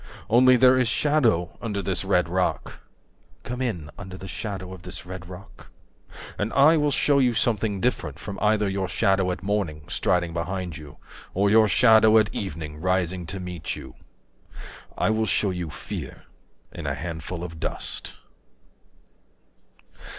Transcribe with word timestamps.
Only 0.31 0.55
There 0.55 0.79
is 0.79 0.87
shadow 0.87 1.55
under 1.61 1.79
this 1.83 2.03
red 2.03 2.27
rock, 2.27 2.79
25 3.43 3.43
(Come 3.43 3.61
in 3.61 3.91
under 3.99 4.17
the 4.17 4.27
shadow 4.27 4.73
of 4.73 4.81
this 4.81 5.05
red 5.05 5.29
rock), 5.29 5.69
And 6.39 6.51
I 6.53 6.75
will 6.75 6.89
show 6.89 7.19
you 7.19 7.35
something 7.35 7.79
different 7.79 8.17
from 8.17 8.39
either 8.41 8.67
Your 8.67 8.87
shadow 8.87 9.29
at 9.29 9.43
morning 9.43 9.83
striding 9.89 10.33
behind 10.33 10.75
you 10.75 10.97
Or 11.35 11.51
your 11.51 11.67
shadow 11.67 12.17
at 12.17 12.33
evening 12.33 12.77
rising 12.81 13.27
to 13.27 13.39
meet 13.39 13.75
you; 13.75 13.93
I 14.97 15.11
will 15.11 15.27
show 15.27 15.51
you 15.51 15.69
fear 15.69 16.23
in 16.71 16.87
a 16.87 16.95
handful 16.95 17.43
of 17.43 17.59
dust. 17.59 18.17